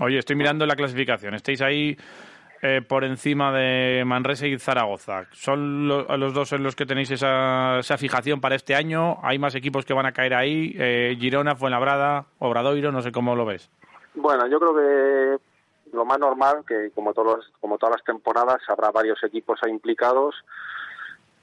Oye, 0.00 0.18
estoy 0.18 0.36
mirando 0.36 0.66
la 0.66 0.76
clasificación. 0.76 1.34
Estáis 1.34 1.60
ahí 1.60 1.96
eh, 2.62 2.80
por 2.80 3.04
encima 3.04 3.52
de 3.52 4.04
Manresa 4.06 4.46
y 4.46 4.58
Zaragoza. 4.58 5.26
¿Son 5.32 5.88
los 5.88 6.34
dos 6.34 6.52
en 6.52 6.62
los 6.62 6.74
que 6.76 6.86
tenéis 6.86 7.10
esa, 7.10 7.78
esa, 7.80 7.98
fijación 7.98 8.40
para 8.40 8.54
este 8.54 8.74
año? 8.74 9.18
¿Hay 9.22 9.38
más 9.38 9.54
equipos 9.54 9.84
que 9.84 9.92
van 9.92 10.06
a 10.06 10.12
caer 10.12 10.34
ahí? 10.34 10.74
Eh, 10.78 11.16
Girona, 11.18 11.56
Fuenlabrada, 11.56 12.26
Obradoiro, 12.38 12.92
no 12.92 13.02
sé 13.02 13.12
cómo 13.12 13.34
lo 13.34 13.44
ves. 13.44 13.68
Bueno, 14.14 14.46
yo 14.46 14.60
creo 14.60 14.74
que 14.74 15.44
lo 15.94 16.04
más 16.04 16.18
normal, 16.18 16.64
que 16.66 16.90
como, 16.94 17.12
todos, 17.12 17.52
como 17.60 17.78
todas 17.78 17.96
las 17.96 18.04
temporadas 18.04 18.62
habrá 18.68 18.90
varios 18.90 19.22
equipos 19.24 19.58
implicados. 19.68 20.34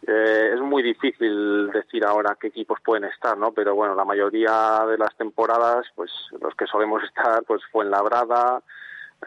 Eh, 0.08 0.52
es 0.56 0.60
muy 0.60 0.82
difícil 0.82 1.70
decir 1.72 2.06
ahora 2.06 2.38
qué 2.40 2.48
equipos 2.48 2.80
pueden 2.84 3.04
estar, 3.06 3.38
¿no? 3.38 3.52
Pero 3.52 3.76
bueno, 3.76 3.94
la 3.94 4.06
mayoría 4.06 4.84
de 4.88 4.98
las 4.98 5.16
temporadas, 5.16 5.86
pues 5.96 6.12
los 6.40 6.56
que 6.56 6.66
solemos 6.66 7.04
estar, 7.16 7.44
pues 7.44 7.62
fue 7.72 7.86
en 7.86 7.92
Labrada, 7.92 8.62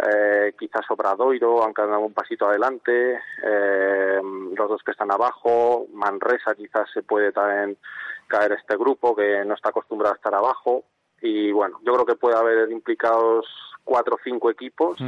eh, 0.09 0.54
quizás 0.59 0.85
Obradoiro, 0.90 1.64
han 1.64 1.73
dado 1.73 2.00
un 2.00 2.12
pasito 2.12 2.49
adelante, 2.49 3.21
eh, 3.45 4.21
los 4.57 4.69
dos 4.69 4.83
que 4.83 4.90
están 4.90 5.12
abajo, 5.12 5.87
Manresa 5.93 6.54
quizás 6.57 6.90
se 6.93 7.02
puede 7.02 7.31
también 7.31 7.78
caer 8.26 8.52
este 8.52 8.76
grupo 8.76 9.14
que 9.14 9.45
no 9.45 9.54
está 9.54 9.69
acostumbrado 9.69 10.14
a 10.14 10.16
estar 10.16 10.35
abajo. 10.35 10.85
Y 11.21 11.52
bueno, 11.52 11.78
yo 11.85 11.93
creo 11.95 12.04
que 12.04 12.16
puede 12.16 12.37
haber 12.37 12.71
implicados 12.71 13.47
cuatro 13.85 14.16
o 14.16 14.21
cinco 14.25 14.50
equipos 14.50 14.99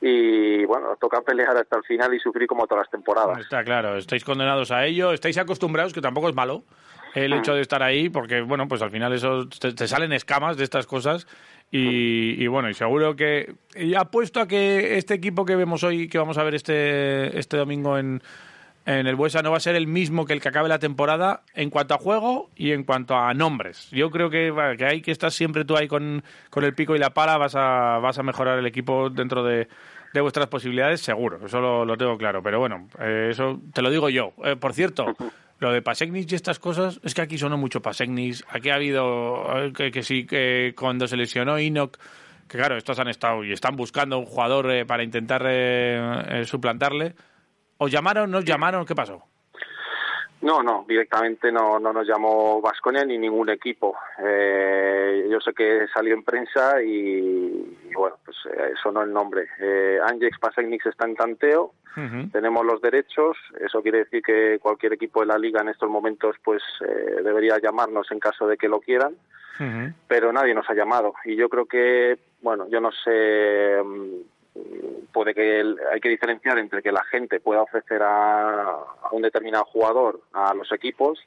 y 0.00 0.64
bueno, 0.64 0.96
toca 1.00 1.20
pelear 1.20 1.56
hasta 1.56 1.76
el 1.76 1.84
final 1.84 2.14
y 2.14 2.20
sufrir 2.20 2.46
como 2.46 2.66
todas 2.66 2.86
las 2.86 2.90
temporadas. 2.90 3.38
Está 3.40 3.62
claro, 3.64 3.96
estáis 3.96 4.24
condenados 4.24 4.70
a 4.70 4.86
ello, 4.86 5.12
estáis 5.12 5.36
acostumbrados, 5.38 5.92
que 5.92 6.00
tampoco 6.00 6.28
es 6.28 6.34
malo 6.34 6.64
el 7.14 7.32
hecho 7.32 7.54
de 7.54 7.60
estar 7.60 7.82
ahí, 7.82 8.08
porque 8.08 8.40
bueno, 8.40 8.68
pues 8.68 8.82
al 8.82 8.90
final 8.90 9.12
eso 9.12 9.48
te, 9.48 9.88
salen 9.88 10.12
escamas 10.12 10.56
de 10.56 10.64
estas 10.64 10.86
cosas 10.86 11.26
y, 11.70 12.46
bueno, 12.46 12.68
y 12.68 12.74
seguro 12.74 13.16
que 13.16 13.54
y 13.74 13.94
apuesto 13.94 14.40
a 14.40 14.48
que 14.48 14.96
este 14.96 15.14
equipo 15.14 15.44
que 15.44 15.56
vemos 15.56 15.82
hoy, 15.84 16.08
que 16.08 16.18
vamos 16.18 16.38
a 16.38 16.44
ver 16.44 16.54
este, 16.54 17.38
este 17.38 17.56
domingo 17.56 17.98
en, 17.98 18.22
en 18.86 19.06
el 19.06 19.14
Buesa 19.14 19.42
no 19.42 19.50
va 19.50 19.58
a 19.58 19.60
ser 19.60 19.76
el 19.76 19.86
mismo 19.86 20.24
que 20.24 20.32
el 20.32 20.40
que 20.40 20.48
acabe 20.48 20.68
la 20.68 20.78
temporada 20.78 21.42
en 21.54 21.70
cuanto 21.70 21.94
a 21.94 21.98
juego 21.98 22.50
y 22.56 22.72
en 22.72 22.84
cuanto 22.84 23.16
a 23.16 23.32
nombres. 23.34 23.88
Yo 23.90 24.10
creo 24.10 24.30
que, 24.30 24.52
que 24.78 24.84
hay 24.86 25.02
que 25.02 25.12
estar 25.12 25.30
siempre 25.30 25.64
tú 25.64 25.76
ahí 25.76 25.86
con, 25.86 26.24
con 26.48 26.64
el 26.64 26.74
pico 26.74 26.96
y 26.96 26.98
la 26.98 27.10
pala, 27.10 27.36
vas 27.36 27.54
a, 27.54 27.98
vas 27.98 28.18
a 28.18 28.22
mejorar 28.22 28.58
el 28.58 28.66
equipo 28.66 29.10
dentro 29.10 29.44
de, 29.44 29.68
de 30.12 30.20
vuestras 30.20 30.48
posibilidades, 30.48 31.00
seguro, 31.00 31.38
eso 31.44 31.60
lo, 31.84 31.96
tengo 31.96 32.16
claro. 32.16 32.42
Pero 32.42 32.58
bueno, 32.58 32.88
eh, 32.98 33.28
eso 33.30 33.60
te 33.72 33.82
lo 33.82 33.90
digo 33.90 34.08
yo. 34.08 34.32
Eh, 34.44 34.56
por 34.56 34.72
cierto, 34.72 35.06
lo 35.58 35.72
de 35.72 35.82
Pasegnis 35.82 36.30
y 36.30 36.34
estas 36.34 36.58
cosas, 36.58 37.00
es 37.04 37.14
que 37.14 37.22
aquí 37.22 37.38
sonó 37.38 37.56
mucho 37.56 37.80
Pasegnis. 37.80 38.44
Aquí 38.48 38.70
ha 38.70 38.74
habido, 38.74 39.44
eh, 39.66 39.92
que, 39.92 40.02
sí, 40.02 40.26
que 40.26 40.74
cuando 40.76 41.06
se 41.06 41.16
lesionó 41.16 41.58
Enoch, 41.58 41.96
que 42.48 42.58
claro, 42.58 42.76
estos 42.76 42.98
han 42.98 43.08
estado 43.08 43.44
y 43.44 43.52
están 43.52 43.76
buscando 43.76 44.18
un 44.18 44.26
jugador 44.26 44.84
para 44.86 45.04
intentar 45.04 45.42
suplantarle. 46.44 47.14
¿Os 47.82 47.90
llamaron? 47.90 48.30
¿Nos 48.30 48.44
llamaron? 48.44 48.84
¿Qué 48.84 48.94
pasó? 48.94 49.22
No, 50.42 50.62
no, 50.62 50.84
directamente 50.86 51.50
no, 51.50 51.78
no 51.78 51.94
nos 51.94 52.06
llamó 52.06 52.60
Vasconia 52.60 53.06
ni 53.06 53.16
ningún 53.16 53.48
equipo. 53.48 53.96
Eh, 54.22 55.26
yo 55.30 55.40
sé 55.40 55.54
que 55.54 55.86
salió 55.88 56.12
en 56.12 56.22
prensa 56.22 56.82
y, 56.82 57.78
bueno, 57.94 58.16
pues 58.22 58.36
eh, 58.52 58.74
sonó 58.82 59.02
el 59.02 59.10
nombre. 59.10 59.48
Eh, 59.58 59.98
Angex 60.02 60.36
está 60.84 61.06
en 61.06 61.14
tanteo, 61.14 61.72
tenemos 62.32 62.66
los 62.66 62.82
derechos, 62.82 63.38
eso 63.58 63.82
quiere 63.82 63.98
decir 64.04 64.22
que 64.22 64.58
cualquier 64.60 64.92
equipo 64.92 65.20
de 65.20 65.26
la 65.26 65.38
liga 65.38 65.62
en 65.62 65.70
estos 65.70 65.88
momentos 65.88 66.36
pues 66.44 66.62
eh, 66.86 67.22
debería 67.22 67.58
llamarnos 67.58 68.10
en 68.12 68.20
caso 68.20 68.46
de 68.46 68.56
que 68.58 68.68
lo 68.68 68.80
quieran, 68.80 69.16
pero 70.06 70.32
nadie 70.32 70.54
nos 70.54 70.68
ha 70.70 70.74
llamado 70.74 71.14
y 71.24 71.34
yo 71.34 71.48
creo 71.48 71.66
que, 71.66 72.18
bueno, 72.42 72.66
yo 72.68 72.80
no 72.80 72.90
sé 72.92 73.78
puede 75.12 75.34
que 75.34 75.62
hay 75.92 76.00
que 76.00 76.08
diferenciar 76.08 76.58
entre 76.58 76.82
que 76.82 76.92
la 76.92 77.04
gente 77.04 77.40
pueda 77.40 77.62
ofrecer 77.62 78.02
a, 78.02 78.76
un 79.12 79.22
determinado 79.22 79.64
jugador 79.64 80.20
a 80.32 80.54
los 80.54 80.70
equipos 80.72 81.18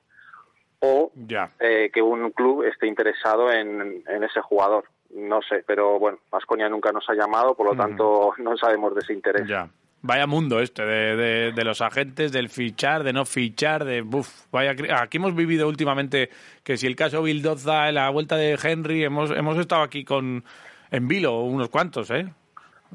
o 0.79 1.11
eh, 1.59 1.89
que 1.93 2.01
un 2.01 2.31
club 2.31 2.63
esté 2.63 2.87
interesado 2.87 3.51
en, 3.51 4.03
ese 4.07 4.41
jugador. 4.41 4.85
No 5.15 5.41
sé, 5.41 5.63
pero 5.65 5.99
bueno, 5.99 6.17
Vasconia 6.29 6.67
nunca 6.67 6.91
nos 6.91 7.07
ha 7.09 7.13
llamado, 7.13 7.55
por 7.55 7.67
lo 7.67 7.75
tanto 7.75 8.33
no 8.39 8.57
sabemos 8.57 8.93
de 8.93 9.01
ese 9.01 9.13
interés. 9.13 9.47
Ya. 9.47 9.69
Vaya 10.05 10.27
mundo 10.27 10.59
este 10.59 10.83
de, 10.83 11.53
de, 11.53 11.63
los 11.63 11.79
agentes, 11.79 12.33
del 12.33 12.49
fichar, 12.49 13.03
de 13.03 13.13
no 13.13 13.23
fichar, 13.23 13.85
de 13.85 14.01
buf, 14.01 14.47
vaya 14.51 14.75
aquí 14.99 15.15
hemos 15.15 15.33
vivido 15.33 15.65
últimamente 15.69 16.29
que 16.61 16.75
si 16.75 16.87
el 16.87 16.97
caso 16.97 17.23
Bildoza, 17.23 17.89
la 17.93 18.09
vuelta 18.09 18.35
de 18.35 18.59
Henry, 18.61 19.05
hemos 19.05 19.31
hemos 19.31 19.57
estado 19.57 19.81
aquí 19.81 20.03
con 20.03 20.43
en 20.91 21.07
vilo 21.07 21.39
unos 21.43 21.69
cuantos, 21.69 22.11
¿eh? 22.11 22.27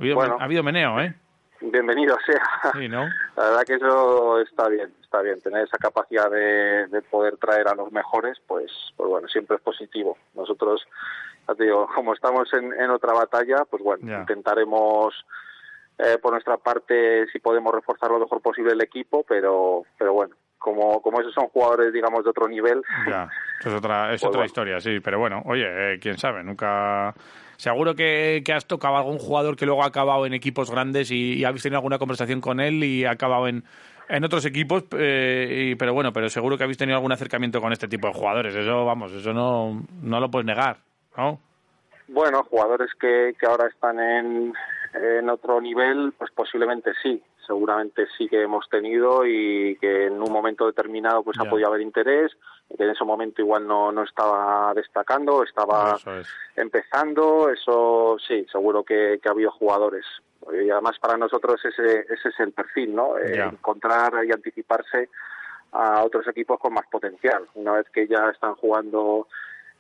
Ha 0.01 0.45
habido, 0.45 0.63
meneo, 0.63 1.01
¿eh? 1.01 1.13
Bienvenido 1.61 2.17
sea. 2.25 2.73
Sí, 2.73 2.87
¿no? 2.87 3.05
La 3.37 3.45
verdad 3.49 3.65
que 3.67 3.75
eso 3.75 4.41
está 4.41 4.69
bien, 4.69 4.95
está 5.03 5.23
bien. 5.23 5.41
Tener 5.41 5.65
esa 5.65 5.77
capacidad 5.77 6.31
de, 6.31 7.03
poder 7.11 7.37
traer 7.37 7.67
a 7.67 7.75
los 7.75 7.91
mejores, 7.91 8.39
pues, 8.47 8.71
pues 8.97 9.09
bueno, 9.09 9.27
siempre 9.27 9.57
es 9.57 9.63
positivo. 9.63 10.17
Nosotros, 10.35 10.87
ya 11.49 11.55
te 11.57 11.65
digo, 11.65 11.89
como 11.93 12.15
estamos 12.15 12.49
en, 12.53 12.91
otra 12.91 13.13
batalla, 13.13 13.65
pues 13.69 13.83
bueno, 13.83 14.21
intentaremos 14.21 15.15
eh, 15.99 16.19
por 16.23 16.31
nuestra 16.31 16.59
parte, 16.59 17.27
si 17.33 17.41
podemos 17.41 17.75
reforzar 17.75 18.13
lo 18.13 18.21
mejor 18.21 18.41
posible 18.41 18.75
el 18.75 18.81
equipo, 18.81 19.25
pero, 19.29 19.83
pero 19.99 20.13
bueno, 20.13 20.37
como, 20.59 21.03
como 21.03 21.21
esos 21.21 21.35
son 21.35 21.49
jugadores, 21.49 21.93
digamos, 21.93 22.23
de 22.23 22.31
otro 22.31 22.47
nivel. 22.47 22.83
Ya, 23.09 23.29
es 23.59 23.75
otra, 23.75 24.13
es 24.15 24.21
pues 24.21 24.29
otra 24.29 24.47
historia, 24.47 24.79
sí, 24.79 25.01
pero 25.01 25.19
bueno, 25.19 25.43
oye, 25.45 25.95
eh, 25.95 25.99
quién 25.99 26.17
sabe, 26.19 26.45
nunca 26.45 27.13
Seguro 27.59 27.97
que, 27.97 28.41
has 28.55 28.67
tocado 28.67 28.95
a 28.95 28.99
algún 28.99 29.19
jugador 29.19 29.57
que 29.57 29.67
luego 29.67 29.83
ha 29.83 29.89
acabado 29.89 30.25
en 30.27 30.33
equipos 30.33 30.71
grandes 30.71 31.11
y, 31.11 31.45
habéis 31.45 31.65
tenido 31.65 31.79
alguna 31.79 31.99
conversación 31.99 32.41
con 32.41 32.61
él 32.61 32.85
y 32.85 33.05
ha 33.05 33.11
acabado 33.11 33.49
en, 33.49 33.65
en 34.09 34.25
otros 34.25 34.47
equipos, 34.47 34.85
eh, 34.93 35.75
pero 35.77 35.93
bueno, 35.93 36.13
pero 36.13 36.29
seguro 36.29 36.57
que 36.57 36.63
habéis 36.63 36.79
tenido 36.79 36.97
algún 36.97 37.11
acercamiento 37.11 37.61
con 37.61 37.73
este 37.73 37.89
tipo 37.89 38.07
de 38.07 38.15
jugadores. 38.15 38.55
Eso, 38.55 38.85
vamos, 38.85 39.11
eso 39.11 39.33
no, 39.33 39.83
no 40.01 40.21
lo 40.21 40.31
puedes 40.31 40.47
negar, 40.47 40.77
¿no? 41.17 41.41
Bueno, 42.07 42.45
jugadores 42.45 42.91
que, 42.95 43.35
que 43.39 43.47
ahora 43.47 43.67
están 43.67 43.99
en, 43.99 44.55
en 44.95 45.29
otro 45.29 45.61
nivel, 45.61 46.13
pues 46.17 46.31
posiblemente 46.31 46.93
sí 47.03 47.21
seguramente 47.49 48.07
sí 48.17 48.29
que 48.29 48.43
hemos 48.43 48.69
tenido 48.69 49.27
y 49.27 49.77
que 49.81 50.07
en 50.07 50.23
un 50.23 50.31
momento 50.31 50.67
determinado 50.67 51.25
pues 51.25 51.39
ha 51.41 51.47
podido 51.47 51.69
haber 51.69 51.81
interés, 51.81 52.31
que 52.77 52.85
en 52.85 52.91
ese 52.91 53.05
momento 53.05 53.41
igual 53.41 53.67
no, 53.67 53.91
no 53.93 54.03
estaba 54.03 54.73
destacando, 54.75 55.43
estaba 55.43 55.99
empezando, 56.57 57.49
eso 57.51 58.17
sí, 58.27 58.47
seguro 58.51 58.85
que, 58.85 59.21
ha 59.25 59.31
habido 59.31 59.51
jugadores. 59.53 60.05
Y 60.53 60.71
además 60.71 60.99
para 61.01 61.17
nosotros 61.17 61.61
ese, 61.65 62.01
ese 62.01 62.29
es 62.29 62.41
el 62.41 62.53
perfil, 62.53 62.95
¿no? 62.95 63.19
Eh, 63.19 63.41
encontrar 63.41 64.13
y 64.25 64.33
anticiparse 64.33 65.09
a 65.73 66.03
otros 66.05 66.27
equipos 66.29 66.59
con 66.61 66.75
más 66.75 66.87
potencial. 66.91 67.45
Una 67.55 67.73
vez 67.73 67.87
que 67.91 68.07
ya 68.07 68.31
están 68.31 68.55
jugando 68.55 69.27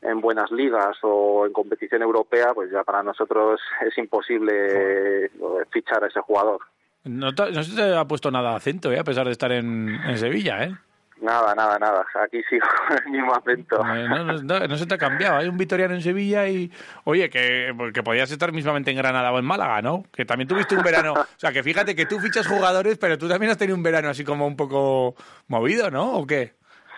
en 0.03 0.21
buenas 0.21 0.51
ligas 0.51 0.97
o 1.03 1.47
en 1.47 1.53
competición 1.53 2.03
europea, 2.03 2.53
pues 2.55 2.71
ya 2.71 2.85
para 2.85 3.03
nosotros 3.03 3.61
es 3.87 3.97
imposible 3.99 5.31
fichar 5.71 6.05
a 6.05 6.09
ese 6.09 6.21
jugador. 6.21 6.61
No, 7.05 7.31
no 7.31 7.63
se 7.63 7.77
te 7.77 7.97
ha 7.97 8.05
puesto 8.05 8.31
nada 8.31 8.55
acento, 8.55 8.93
¿eh? 8.93 8.99
a 8.99 9.05
pesar 9.05 9.27
de 9.27 9.33
estar 9.33 9.53
en, 9.53 9.89
en 9.89 10.19
Sevilla, 10.19 10.65
¿eh? 10.65 10.75
Nada, 11.21 11.55
nada, 11.55 11.79
nada. 11.79 12.07
Aquí 12.23 12.43
sigo 12.49 12.67
el 13.05 13.11
mismo 13.11 13.35
acento. 13.35 13.83
No, 13.83 14.77
se 14.77 14.87
te 14.87 14.95
ha 14.95 14.99
cambiado. 14.99 15.39
Hay 15.39 15.49
un 15.49 15.59
vitoriano 15.59 15.95
en 15.95 16.03
Sevilla 16.03 16.49
y, 16.49 16.71
oye, 17.05 17.29
que, 17.29 17.75
que 17.93 18.03
podías 18.03 18.31
estar 18.31 18.53
mismamente 18.53 18.91
en 18.91 18.99
Granada 18.99 19.33
o 19.33 19.39
en 19.39 19.45
Málaga, 19.45 19.83
¿no? 19.83 20.05
Que 20.13 20.25
también 20.25 20.49
tuviste 20.49 20.77
un 20.77 20.83
verano. 20.83 21.13
o 21.17 21.39
sea, 21.39 21.53
que 21.53 21.63
fíjate 21.63 21.97
que 21.97 22.07
tú 22.07 22.19
fichas 22.21 22.47
jugadores, 22.47 22.99
pero 22.99 23.19
tú 23.19 23.29
también 23.29 23.51
has 23.51 23.59
tenido 23.59 23.77
un 23.77 23.83
verano 23.83 24.09
así 24.11 24.25
como 24.25 24.47
un 24.47 24.57
poco 24.57 25.17
movido, 25.49 25.91
¿no? 25.91 26.19
¿O 26.19 26.27
qué? 26.27 26.53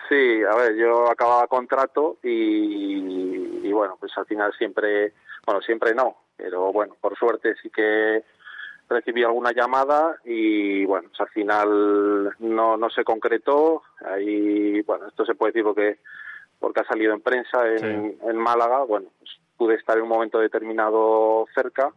Sí, 0.07 0.41
a 0.43 0.55
ver, 0.55 0.75
yo 0.75 1.09
acababa 1.09 1.47
contrato 1.47 2.17
y, 2.21 3.61
y 3.63 3.71
bueno, 3.71 3.95
pues 3.99 4.11
al 4.17 4.25
final 4.25 4.51
siempre, 4.57 5.13
bueno, 5.45 5.61
siempre 5.61 5.95
no, 5.95 6.17
pero 6.35 6.73
bueno, 6.73 6.97
por 6.99 7.17
suerte 7.17 7.55
sí 7.61 7.69
que 7.69 8.21
recibí 8.91 9.23
alguna 9.23 9.51
llamada 9.51 10.17
y 10.25 10.85
bueno, 10.85 11.09
pues 11.09 11.21
al 11.21 11.29
final 11.29 12.35
no, 12.39 12.77
no 12.77 12.89
se 12.89 13.03
concretó. 13.03 13.81
Ahí, 14.05 14.81
bueno, 14.81 15.07
esto 15.07 15.25
se 15.25 15.35
puede 15.35 15.51
decir 15.51 15.63
porque, 15.63 15.97
porque 16.59 16.81
ha 16.81 16.85
salido 16.85 17.13
en 17.13 17.21
prensa 17.21 17.67
en, 17.67 18.17
en 18.21 18.37
Málaga. 18.37 18.83
Bueno, 18.83 19.07
pues 19.19 19.31
pude 19.57 19.75
estar 19.75 19.97
en 19.97 20.03
un 20.03 20.09
momento 20.09 20.39
determinado 20.39 21.45
cerca, 21.55 21.91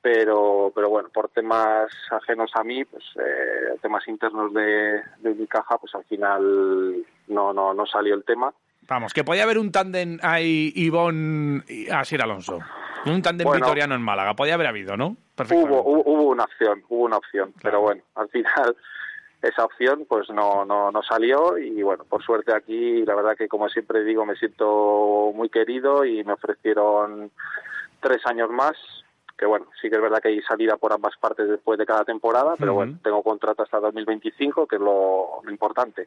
pero, 0.00 0.72
pero 0.74 0.88
bueno, 0.88 1.08
por 1.12 1.28
temas 1.28 1.90
ajenos 2.10 2.50
a 2.54 2.64
mí, 2.64 2.84
pues 2.84 3.04
eh, 3.16 3.76
temas 3.80 4.06
internos 4.08 4.52
de, 4.52 5.02
de 5.18 5.34
mi 5.34 5.46
caja, 5.46 5.78
pues 5.78 5.94
al 5.94 6.04
final 6.04 7.04
no, 7.28 7.52
no, 7.52 7.74
no 7.74 7.86
salió 7.86 8.14
el 8.14 8.24
tema. 8.24 8.52
Vamos, 8.88 9.14
que 9.14 9.22
podía 9.22 9.44
haber 9.44 9.58
un 9.58 9.70
tándem 9.70 10.18
ahí 10.22 10.72
Ivonne 10.74 11.62
y 11.68 11.88
Asier 11.88 12.22
Alonso. 12.22 12.58
Un 13.06 13.22
tándem 13.22 13.50
vitoriano 13.50 13.94
en 13.94 14.02
Málaga. 14.02 14.34
Podía 14.34 14.54
haber 14.54 14.66
habido, 14.66 14.96
¿no? 14.96 15.16
Hubo, 15.50 15.82
hubo, 15.82 16.11
una 16.32 16.44
opción, 16.44 16.84
hubo 16.88 17.04
una 17.04 17.16
opción. 17.16 17.52
Pero 17.62 17.80
bueno, 17.80 18.02
al 18.14 18.28
final 18.28 18.76
esa 19.42 19.64
opción 19.64 20.06
pues 20.08 20.30
no, 20.30 20.64
no, 20.64 20.90
no 20.90 21.02
salió 21.02 21.58
y 21.58 21.82
bueno, 21.82 22.04
por 22.04 22.22
suerte 22.22 22.54
aquí 22.54 23.04
la 23.04 23.14
verdad 23.14 23.36
que 23.36 23.48
como 23.48 23.68
siempre 23.68 24.04
digo 24.04 24.24
me 24.24 24.36
siento 24.36 25.32
muy 25.34 25.48
querido 25.48 26.04
y 26.04 26.22
me 26.22 26.34
ofrecieron 26.34 27.32
tres 28.00 28.24
años 28.26 28.50
más 28.50 28.74
que 29.36 29.46
bueno, 29.46 29.66
sí 29.80 29.90
que 29.90 29.96
es 29.96 30.02
verdad 30.02 30.20
que 30.20 30.28
hay 30.28 30.40
salida 30.42 30.76
por 30.76 30.92
ambas 30.92 31.16
partes 31.16 31.48
después 31.48 31.76
de 31.76 31.86
cada 31.86 32.04
temporada, 32.04 32.54
pero 32.56 32.74
bueno, 32.74 32.98
tengo 33.02 33.24
contrato 33.24 33.64
hasta 33.64 33.80
2025, 33.80 34.68
que 34.68 34.76
es 34.76 34.80
lo, 34.80 35.40
lo 35.42 35.50
importante. 35.50 36.06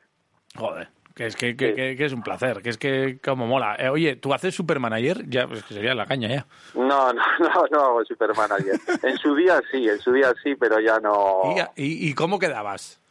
Joder. 0.57 0.87
Que 1.15 1.27
es 1.27 1.37
que, 1.37 1.55
que, 1.55 1.95
es 1.97 2.11
un 2.11 2.21
placer, 2.21 2.61
que 2.61 2.69
es 2.69 2.77
que 2.77 3.19
como 3.23 3.47
mola. 3.47 3.77
Eh, 3.79 3.87
oye, 3.87 4.17
¿tú 4.17 4.33
haces 4.33 4.53
supermanager? 4.53 5.29
Ya, 5.29 5.47
pues 5.47 5.63
que 5.63 5.73
sería 5.73 5.95
la 5.95 6.05
caña 6.05 6.27
ya. 6.27 6.45
No, 6.73 7.13
no, 7.13 7.23
no, 7.39 7.67
no 7.71 8.05
supermanager. 8.05 8.77
en 9.01 9.17
su 9.17 9.33
día 9.33 9.61
sí, 9.71 9.87
en 9.87 9.97
su 9.99 10.11
día 10.11 10.33
sí, 10.43 10.55
pero 10.55 10.77
ya 10.81 10.99
no... 10.99 11.43
¿Y, 11.77 12.09
y, 12.09 12.13
cómo 12.15 12.37
quedabas? 12.37 13.01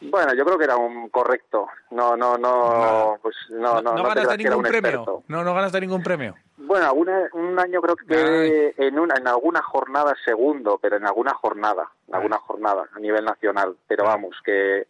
Bueno, 0.00 0.34
yo 0.34 0.44
creo 0.44 0.58
que 0.58 0.64
era 0.64 0.76
un 0.76 1.10
correcto. 1.10 1.68
No, 1.92 2.16
no, 2.16 2.36
no, 2.36 3.18
pues 3.22 3.36
no, 3.50 3.80
no. 3.80 3.94
¿No, 3.94 4.02
ganaste 4.02 4.38
ningún 4.38 4.62
premio? 4.62 5.22
No, 5.28 5.44
no 5.44 5.54
ganaste 5.54 5.80
ningún 5.80 6.02
premio. 6.02 6.34
Bueno, 6.56 6.92
un 6.92 7.58
año 7.58 7.80
creo 7.80 7.96
que 7.96 8.74
en 8.76 8.98
una, 8.98 9.14
en 9.16 9.28
alguna 9.28 9.62
jornada 9.62 10.16
segundo, 10.24 10.78
pero 10.82 10.96
en 10.96 11.06
alguna 11.06 11.34
jornada, 11.34 11.88
en 12.08 12.16
alguna 12.16 12.38
jornada 12.38 12.88
a 12.92 12.98
nivel 12.98 13.24
nacional. 13.24 13.76
Pero 13.86 14.04
vamos, 14.04 14.34
que 14.44 14.88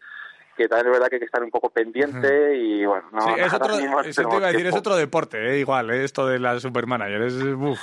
que 0.61 0.69
también 0.69 0.89
es 0.89 0.93
verdad 0.93 1.09
que 1.09 1.17
hay 1.17 1.21
que 1.21 1.25
estar 1.25 1.43
un 1.43 1.51
poco 1.51 1.71
pendiente 1.71 2.55
y 2.55 2.85
bueno, 2.85 3.09
no, 3.13 3.23
sí, 3.23 3.31
es 3.39 3.55
otro, 3.55 3.75
eso 4.05 4.29
te 4.29 4.37
iba 4.37 4.47
a 4.47 4.53
decir, 4.53 4.67
es 4.67 4.77
otro 4.77 4.95
deporte, 4.95 5.39
¿eh? 5.39 5.59
igual, 5.59 5.91
¿eh? 5.91 6.05
esto 6.05 6.27
de 6.27 6.39
la 6.39 6.61
supermanager. 6.61 7.23
Es, 7.23 7.35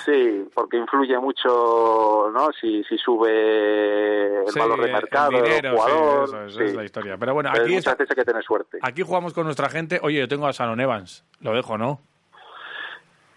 Sí, 0.05 0.47
porque 0.53 0.77
influye 0.77 1.17
mucho, 1.17 2.29
¿no? 2.31 2.49
Si, 2.61 2.83
si 2.83 2.97
sube 2.99 4.43
el 4.45 4.53
valor 4.55 4.81
de 4.81 4.91
mercado, 4.91 5.43
el, 5.43 5.71
jugador. 5.71 6.29
Sí, 6.29 6.35
eso, 6.53 6.61
es 6.61 6.75
la 6.75 6.83
historia. 6.83 7.17
Pero 7.17 7.33
bueno, 7.33 7.49
aquí 7.49 7.73
muchas 7.73 7.97
veces 7.97 8.11
hay 8.11 8.23
que 8.23 8.25
tener 8.25 8.43
suerte. 8.43 8.77
Aquí 8.83 9.01
jugamos 9.01 9.33
con 9.33 9.45
nuestra 9.45 9.69
gente. 9.69 9.99
Oye, 10.03 10.19
yo 10.19 10.27
tengo 10.27 10.45
a 10.45 10.53
Sanon 10.53 10.79
Evans, 10.79 11.25
lo 11.41 11.53
dejo, 11.53 11.79
¿no? 11.79 11.99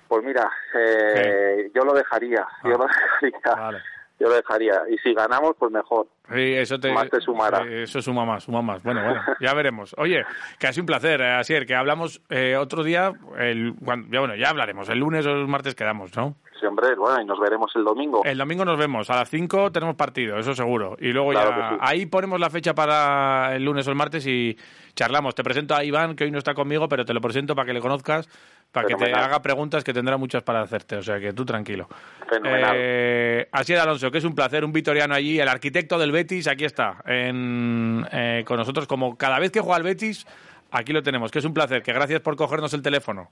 Pues 0.09 0.23
mira, 0.23 0.51
eh, 0.75 1.71
yo 1.75 1.83
lo 1.83 1.95
dejaría, 1.95 2.47
yo 2.65 2.77
lo 2.77 2.87
dejaría. 3.23 3.55
Vale 3.55 3.81
yo 4.21 4.29
lo 4.29 4.35
dejaría. 4.35 4.83
Y 4.91 4.99
si 4.99 5.15
ganamos, 5.15 5.57
pues 5.59 5.73
mejor. 5.73 6.07
Sí, 6.33 6.55
eso 6.55 6.79
te, 6.79 6.93
más 6.93 7.09
te 7.09 7.21
sumará. 7.21 7.65
eso 7.67 8.00
suma 8.03 8.25
más, 8.25 8.45
suma 8.45 8.62
más. 8.62 8.83
Bueno, 8.83 9.03
bueno, 9.03 9.21
ya 9.41 9.55
veremos. 9.55 9.95
Oye, 9.99 10.23
que 10.59 10.67
ha 10.67 10.73
sido 10.73 10.83
un 10.83 10.87
placer, 10.87 11.21
eh, 11.23 11.67
que 11.67 11.75
hablamos 11.75 12.23
eh, 12.29 12.57
otro 12.57 12.85
día, 12.85 13.12
el, 13.39 13.75
ya, 13.81 14.21
bueno, 14.21 14.37
ya 14.37 14.50
hablaremos, 14.50 14.89
el 14.91 14.99
lunes 14.99 15.27
o 15.27 15.31
el 15.31 15.49
martes 15.49 15.75
quedamos, 15.75 16.15
¿no? 16.17 16.37
Sí, 16.61 16.67
hombre, 16.67 16.95
bueno, 16.95 17.23
y 17.23 17.25
nos 17.25 17.40
veremos 17.40 17.73
el 17.75 17.85
domingo. 17.85 18.21
El 18.23 18.37
domingo 18.37 18.67
nos 18.67 18.79
vemos, 18.79 19.09
a 19.09 19.17
las 19.17 19.31
5 19.31 19.73
tenemos 19.73 19.97
partido, 19.97 20.37
eso 20.38 20.55
seguro. 20.55 20.95
Y 21.00 21.11
luego 21.11 21.33
ya 21.33 21.79
ahí 21.81 22.05
ponemos 22.05 22.38
la 22.38 22.50
fecha 22.50 22.75
para 22.75 23.57
el 23.57 23.64
lunes 23.64 23.87
o 23.88 23.90
el 23.90 23.97
martes 23.97 24.26
y 24.26 24.59
charlamos. 24.95 25.35
Te 25.35 25.43
presento 25.43 25.75
a 25.75 25.83
Iván, 25.83 26.14
que 26.14 26.25
hoy 26.25 26.31
no 26.31 26.37
está 26.37 26.52
conmigo, 26.52 26.87
pero 26.87 27.07
te 27.07 27.14
lo 27.14 27.21
presento 27.23 27.55
para 27.55 27.64
que 27.64 27.73
le 27.73 27.81
conozcas, 27.81 28.29
para 28.73 28.87
que 28.87 28.95
te 28.95 29.11
haga 29.11 29.40
preguntas 29.40 29.83
que 29.83 29.95
tendrá 29.95 30.19
muchas 30.19 30.43
para 30.43 30.61
hacerte, 30.61 30.97
o 30.97 31.02
sea 31.02 31.19
que 31.19 31.33
tú 31.33 31.47
tranquilo. 31.47 31.88
Fenomenal. 32.29 32.75
Eh, 32.76 33.49
así 33.52 33.73
es, 33.73 33.81
Alonso, 33.81 34.11
que 34.11 34.19
es 34.19 34.25
un 34.25 34.35
placer, 34.35 34.62
un 34.62 34.73
vitoriano 34.73 35.14
allí, 35.14 35.40
el 35.40 35.49
arquitecto 35.49 35.99
del 35.99 36.12
Betis, 36.12 36.47
aquí 36.47 36.67
está, 36.67 37.02
en, 37.07 38.07
eh, 38.12 38.45
con 38.47 38.59
nosotros, 38.59 38.87
como 38.87 39.17
cada 39.17 39.38
vez 39.38 39.50
que 39.50 39.61
juega 39.61 39.79
el 39.79 39.85
Betis, 39.85 40.26
aquí 40.71 40.93
lo 40.93 41.02
tenemos, 41.02 41.31
que 41.31 41.38
es 41.38 41.45
un 41.47 41.55
placer, 41.55 41.83
que 41.83 41.95
gracias 41.95 42.21
por 42.21 42.37
cogernos 42.37 42.75
el 42.75 42.83
teléfono. 42.83 43.31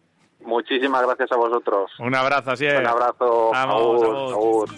Muchísimas 0.49 1.02
gracias 1.02 1.31
a 1.31 1.37
vosotros. 1.37 1.93
Un 1.99 2.14
abrazo, 2.14 2.52
así 2.52 2.64
es. 2.64 2.81
Un 2.81 2.87
abrazo. 2.87 3.50
Vamos, 3.52 4.71